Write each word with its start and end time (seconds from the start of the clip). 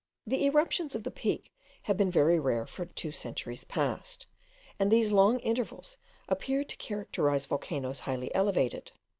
The 0.25 0.45
eruptions 0.47 0.95
of 0.95 1.03
the 1.03 1.11
Peak 1.11 1.53
have 1.83 1.95
been 1.95 2.09
very 2.09 2.39
rare 2.39 2.65
for 2.65 2.87
two 2.87 3.11
centuries 3.11 3.65
past, 3.65 4.25
and 4.79 4.89
these 4.91 5.11
long 5.11 5.37
intervals 5.41 5.99
appear 6.27 6.63
to 6.63 6.77
characterize 6.77 7.45
volcanoes 7.45 7.99
highly 7.99 8.33
elevated. 8.33 8.93